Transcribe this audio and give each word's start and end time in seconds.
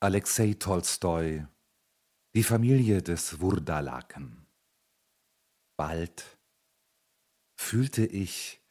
Alexei 0.00 0.54
Tolstoi 0.54 1.44
Die 2.32 2.44
Familie 2.44 3.02
des 3.02 3.40
Wurdalaken 3.40 4.46
Bald 5.76 6.38
fühlte 7.56 8.06
ich, 8.06 8.62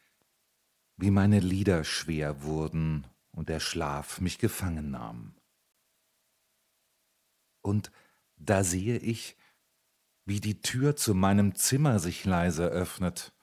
wie 0.95 1.11
meine 1.11 1.41
Lieder 1.41 1.83
schwer 1.83 2.43
wurden 2.43 3.05
und 3.31 3.49
der 3.49 3.59
Schlaf 3.59 4.21
mich 4.21 4.37
gefangen 4.37 4.91
nahm. 4.91 5.35
Und 7.61 7.91
da 8.37 8.63
sehe 8.63 8.97
ich, 8.97 9.35
wie 10.23 10.39
die 10.39 10.61
Tür 10.61 10.95
zu 10.95 11.13
meinem 11.13 11.55
Zimmer 11.55 11.99
sich 11.99 12.23
leise 12.23 12.67
öffnet 12.67 13.33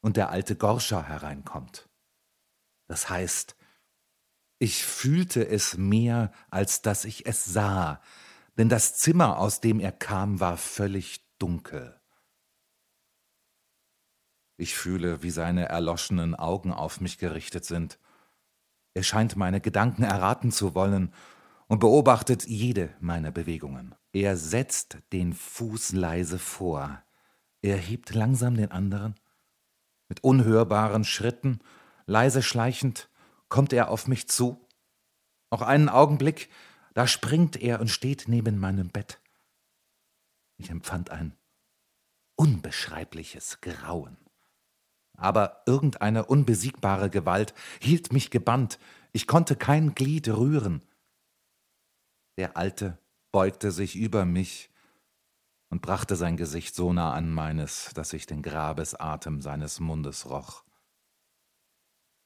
und 0.00 0.16
der 0.16 0.30
alte 0.30 0.56
Gorscha 0.56 1.04
hereinkommt. 1.04 1.88
Das 2.88 3.08
heißt, 3.08 3.54
ich 4.60 4.84
fühlte 4.84 5.48
es 5.48 5.78
mehr, 5.78 6.30
als 6.50 6.82
dass 6.82 7.04
ich 7.04 7.26
es 7.26 7.44
sah, 7.46 8.00
denn 8.58 8.68
das 8.68 8.94
Zimmer, 8.94 9.38
aus 9.38 9.60
dem 9.60 9.80
er 9.80 9.90
kam, 9.90 10.38
war 10.38 10.58
völlig 10.58 11.24
dunkel. 11.38 11.98
Ich 14.58 14.74
fühle, 14.74 15.22
wie 15.22 15.30
seine 15.30 15.70
erloschenen 15.70 16.34
Augen 16.34 16.74
auf 16.74 17.00
mich 17.00 17.16
gerichtet 17.16 17.64
sind. 17.64 17.98
Er 18.92 19.02
scheint 19.02 19.34
meine 19.34 19.62
Gedanken 19.62 20.02
erraten 20.02 20.52
zu 20.52 20.74
wollen 20.74 21.14
und 21.66 21.78
beobachtet 21.78 22.46
jede 22.46 22.94
meiner 23.00 23.30
Bewegungen. 23.30 23.94
Er 24.12 24.36
setzt 24.36 24.98
den 25.14 25.32
Fuß 25.32 25.92
leise 25.92 26.38
vor. 26.38 27.02
Er 27.62 27.78
hebt 27.78 28.14
langsam 28.14 28.56
den 28.56 28.70
anderen. 28.70 29.14
Mit 30.10 30.22
unhörbaren 30.22 31.04
Schritten, 31.04 31.60
leise 32.04 32.42
schleichend, 32.42 33.09
kommt 33.50 33.74
er 33.74 33.90
auf 33.90 34.08
mich 34.08 34.28
zu. 34.28 34.66
Noch 35.50 35.60
einen 35.60 35.90
Augenblick, 35.90 36.48
da 36.94 37.06
springt 37.06 37.56
er 37.60 37.80
und 37.80 37.88
steht 37.88 38.24
neben 38.28 38.58
meinem 38.58 38.88
Bett. 38.88 39.20
Ich 40.56 40.70
empfand 40.70 41.10
ein 41.10 41.36
unbeschreibliches 42.36 43.60
Grauen. 43.60 44.16
Aber 45.16 45.62
irgendeine 45.66 46.24
unbesiegbare 46.24 47.10
Gewalt 47.10 47.52
hielt 47.80 48.12
mich 48.12 48.30
gebannt, 48.30 48.78
ich 49.12 49.26
konnte 49.26 49.56
kein 49.56 49.94
Glied 49.94 50.28
rühren. 50.28 50.82
Der 52.38 52.56
Alte 52.56 52.96
beugte 53.32 53.70
sich 53.72 53.96
über 53.96 54.24
mich 54.24 54.70
und 55.68 55.82
brachte 55.82 56.16
sein 56.16 56.36
Gesicht 56.36 56.74
so 56.74 56.92
nah 56.92 57.12
an 57.12 57.30
meines, 57.32 57.90
dass 57.94 58.12
ich 58.12 58.26
den 58.26 58.42
Grabesatem 58.42 59.42
seines 59.42 59.80
Mundes 59.80 60.30
roch. 60.30 60.64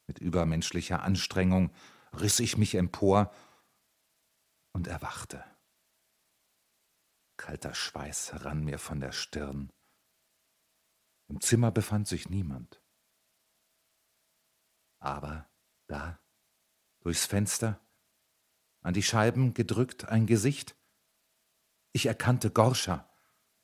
Mit 0.07 0.19
übermenschlicher 0.19 1.03
Anstrengung 1.03 1.73
riss 2.13 2.41
ich 2.41 2.57
mich 2.57 2.75
empor 2.75 3.33
und 4.73 4.87
erwachte. 4.87 5.45
Kalter 7.37 7.75
Schweiß 7.75 8.45
rann 8.45 8.65
mir 8.65 8.79
von 8.79 9.01
der 9.01 9.13
Stirn. 9.13 9.73
Im 11.29 11.41
Zimmer 11.41 11.71
befand 11.71 12.07
sich 12.07 12.29
niemand. 12.29 12.81
Aber 14.99 15.51
da, 15.87 16.19
durchs 17.01 17.27
Fenster, 17.27 17.81
an 18.83 18.95
die 18.95 19.03
Scheiben 19.03 19.55
gedrückt 19.55 20.07
ein 20.07 20.27
Gesicht. 20.27 20.77
Ich 21.93 22.07
erkannte 22.07 22.51
Gorscha, 22.51 23.09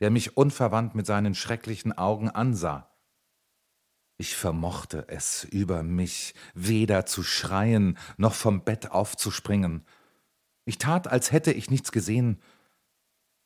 der 0.00 0.10
mich 0.10 0.36
unverwandt 0.36 0.94
mit 0.94 1.06
seinen 1.06 1.34
schrecklichen 1.34 1.92
Augen 1.92 2.30
ansah. 2.30 2.89
Ich 4.20 4.36
vermochte 4.36 5.08
es 5.08 5.44
über 5.44 5.82
mich 5.82 6.34
weder 6.52 7.06
zu 7.06 7.22
schreien 7.22 7.96
noch 8.18 8.34
vom 8.34 8.64
Bett 8.64 8.90
aufzuspringen. 8.90 9.86
Ich 10.66 10.76
tat, 10.76 11.08
als 11.08 11.32
hätte 11.32 11.54
ich 11.54 11.70
nichts 11.70 11.90
gesehen, 11.90 12.38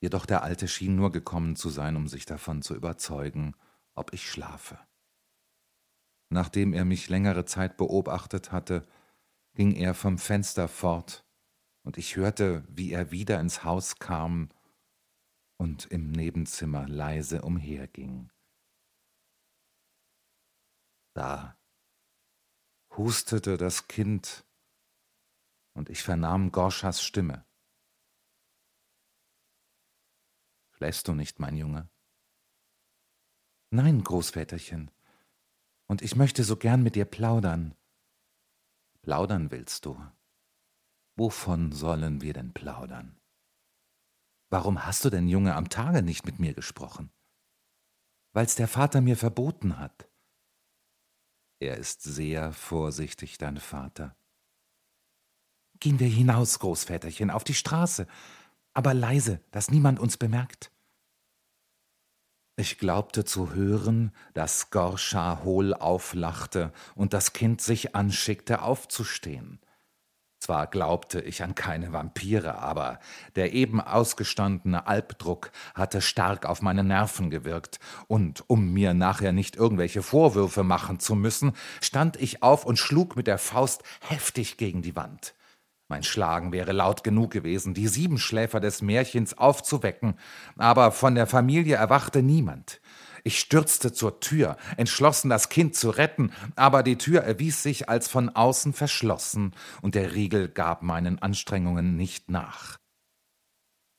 jedoch 0.00 0.27
der 0.27 0.42
Alte 0.42 0.67
schien 0.67 0.96
nur 0.96 1.13
gekommen 1.13 1.55
zu 1.55 1.70
sein, 1.70 1.95
um 1.95 2.08
sich 2.08 2.27
davon 2.27 2.61
zu 2.61 2.74
überzeugen, 2.74 3.55
ob 3.95 4.13
ich 4.13 4.29
schlafe. 4.29 4.77
Nachdem 6.29 6.73
er 6.73 6.84
mich 6.84 7.08
längere 7.08 7.45
Zeit 7.45 7.77
beobachtet 7.77 8.51
hatte, 8.51 8.84
ging 9.55 9.77
er 9.77 9.95
vom 9.95 10.18
Fenster 10.18 10.67
fort, 10.67 11.24
und 11.84 11.98
ich 11.98 12.17
hörte, 12.17 12.64
wie 12.68 12.90
er 12.90 13.13
wieder 13.13 13.39
ins 13.39 13.63
Haus 13.63 14.01
kam 14.01 14.48
und 15.57 15.86
im 15.86 16.11
Nebenzimmer 16.11 16.89
leise 16.89 17.42
umherging. 17.42 18.33
Da 21.14 21.57
hustete 22.97 23.57
das 23.57 23.86
Kind, 23.89 24.45
und 25.73 25.89
ich 25.89 26.02
vernahm 26.02 26.52
Gorschas 26.52 27.02
Stimme. 27.02 27.45
Schläfst 30.73 31.08
du 31.08 31.14
nicht, 31.14 31.41
mein 31.41 31.57
Junge? 31.57 31.89
Nein, 33.70 34.02
Großväterchen, 34.05 34.91
und 35.86 36.02
ich 36.02 36.17
möchte 36.17 36.45
so 36.45 36.57
gern 36.57 36.83
mit 36.83 36.97
dir 36.97 37.05
plaudern. 37.05 37.75
Plaudern 39.02 39.51
willst 39.51 39.85
du? 39.85 40.01
Wovon 41.17 41.73
sollen 41.73 42.23
wir 42.23 42.33
denn 42.33 42.52
plaudern? 42.52 43.20
Warum 44.51 44.85
hast 44.85 45.05
du 45.05 45.11
denn, 45.11 45.29
Junge, 45.29 45.55
am 45.55 45.69
Tage 45.69 46.02
nicht 46.02 46.27
mit 46.27 46.39
mir 46.39 46.55
gesprochen? 46.55 47.13
Weil's 48.33 48.57
der 48.57 48.69
Vater 48.69 49.01
mir 49.01 49.17
verboten 49.17 49.79
hat. 49.79 50.08
Er 51.64 51.79
ist 51.79 52.02
sehr 52.02 52.52
vorsichtig, 52.52 53.39
dein 53.39 53.57
Vater. 53.57 54.14
Gehen 55.80 55.98
wir 55.98 56.08
hinaus, 56.08 56.58
Großväterchen, 56.58 57.30
auf 57.30 57.42
die 57.42 57.55
Straße, 57.55 58.07
aber 58.75 58.92
leise, 58.92 59.41
dass 59.51 59.70
niemand 59.70 59.98
uns 59.98 60.19
bemerkt. 60.19 60.70
Ich 62.57 62.77
glaubte 62.77 63.25
zu 63.25 63.55
hören, 63.55 64.13
dass 64.35 64.69
Gorscha 64.69 65.42
hohl 65.42 65.73
auflachte 65.73 66.70
und 66.95 67.14
das 67.14 67.33
Kind 67.33 67.63
sich 67.63 67.95
anschickte, 67.95 68.61
aufzustehen. 68.61 69.58
Zwar 70.44 70.66
glaubte 70.66 71.22
ich 71.22 71.42
an 71.42 71.55
keine 71.55 71.94
Vampire, 71.94 72.58
aber 72.58 73.00
der 73.34 73.55
eben 73.55 73.80
ausgestandene 73.80 74.86
Albdruck 74.86 75.50
hatte 75.74 76.02
stark 76.02 76.44
auf 76.44 76.60
meine 76.60 76.84
Nerven 76.84 77.30
gewirkt, 77.30 77.80
und 78.08 78.44
um 78.46 78.74
mir 78.74 78.92
nachher 78.92 79.33
nicht 79.33 79.56
irgendwelche 79.56 80.02
Vorwürfe 80.02 80.62
machen 80.62 81.00
zu 81.00 81.14
müssen, 81.14 81.52
stand 81.80 82.20
ich 82.20 82.42
auf 82.42 82.66
und 82.66 82.78
schlug 82.78 83.16
mit 83.16 83.27
der 83.27 83.38
Faust 83.38 83.84
heftig 84.00 84.58
gegen 84.58 84.83
die 84.83 84.94
Wand. 84.94 85.34
Mein 85.88 86.02
Schlagen 86.02 86.52
wäre 86.52 86.72
laut 86.72 87.04
genug 87.04 87.30
gewesen, 87.30 87.72
die 87.72 87.88
Siebenschläfer 87.88 88.60
des 88.60 88.83
Märchens 88.83 89.38
aufzuwecken, 89.38 90.18
aber 90.58 90.92
von 90.92 91.14
der 91.14 91.27
Familie 91.27 91.77
erwachte 91.77 92.22
niemand. 92.22 92.83
Ich 93.27 93.40
stürzte 93.40 93.92
zur 93.92 94.20
Tür, 94.20 94.58
entschlossen, 94.77 95.30
das 95.30 95.48
Kind 95.48 95.74
zu 95.74 95.89
retten, 95.89 96.30
aber 96.57 96.83
die 96.83 96.98
Tür 96.98 97.23
erwies 97.23 97.62
sich 97.62 97.89
als 97.89 98.07
von 98.07 98.29
außen 98.29 98.74
verschlossen, 98.74 99.55
und 99.80 99.95
der 99.95 100.14
Riegel 100.14 100.48
gab 100.48 100.83
meinen 100.83 101.18
Anstrengungen 101.18 101.96
nicht 101.96 102.30
nach. 102.30 102.79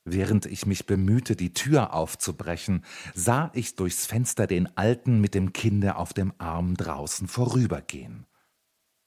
Während 0.08 0.46
ich 0.46 0.68
mich 0.68 0.85
bemühte, 0.85 1.35
die 1.35 1.53
Tür 1.53 1.96
aufzubrechen, 1.96 2.85
sah 3.16 3.50
ich 3.56 3.75
durchs 3.75 4.06
Fenster 4.06 4.46
den 4.46 4.78
Alten 4.78 5.19
mit 5.19 5.34
dem 5.34 5.52
Kinde 5.52 5.96
auf 5.96 6.14
dem 6.14 6.31
Arm 6.38 6.78
draußen 6.78 7.28
vorübergehen. 7.28 8.28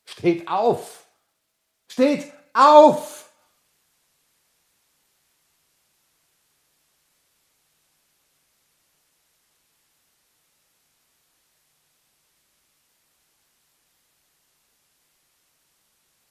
Steht 0.04 0.48
auf! 0.48 1.06
Steht 1.88 2.32
auf! 2.54 3.27